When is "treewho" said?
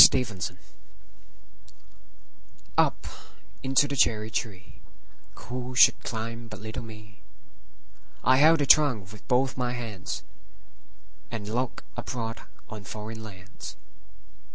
4.31-5.77